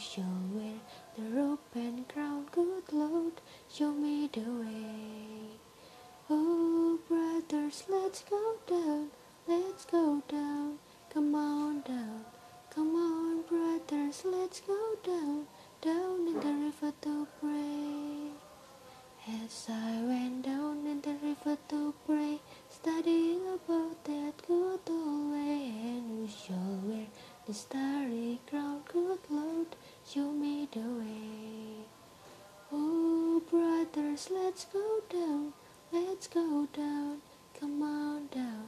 shall 0.00 0.40
wear 0.54 0.80
the 1.14 1.22
robe 1.36 1.58
and 1.74 2.08
crown, 2.08 2.46
good 2.52 2.90
Lord, 2.90 3.34
show 3.70 3.92
me 3.92 4.30
the 4.32 4.40
way. 4.40 5.58
Oh, 6.30 6.98
brothers, 7.06 7.84
let's 7.88 8.22
go 8.22 8.54
down, 8.66 9.10
let's 9.46 9.84
go 9.84 10.22
down, 10.26 10.78
come 11.12 11.34
on 11.34 11.82
down, 11.82 12.24
come 12.74 12.94
on, 12.94 13.42
brothers, 13.42 14.22
let's 14.24 14.60
go 14.60 14.96
down, 15.04 15.46
down 15.82 16.28
in 16.28 16.40
the 16.40 16.54
river 16.64 16.92
to 17.02 17.26
pray. 17.38 18.30
As 19.44 19.66
I 19.68 20.00
went 20.02 20.46
down 20.46 20.86
in 20.86 21.02
the 21.02 21.14
river 21.22 21.58
to 21.68 21.94
pray, 22.06 22.40
studying 22.70 23.46
about 23.48 24.02
that 24.04 24.32
good 24.48 24.80
old 24.88 25.32
way, 25.32 25.72
and 25.84 26.08
who 26.10 26.28
shall 26.28 26.80
wear 26.84 27.06
the 27.46 27.52
starry 27.54 28.40
crown, 28.48 28.80
good 28.90 29.18
Lord, 29.28 29.49
show 30.12 30.32
me 30.32 30.66
the 30.72 30.80
way. 30.80 31.86
Oh, 32.72 33.40
brothers, 33.48 34.28
let's 34.32 34.64
go 34.64 35.00
down, 35.08 35.52
let's 35.92 36.26
go 36.26 36.66
down, 36.72 37.18
come 37.58 37.80
on 37.82 38.26
down. 38.34 38.66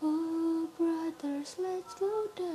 Oh, 0.00 0.68
brothers, 0.78 1.56
let's 1.58 1.94
go 1.94 2.28
down, 2.36 2.53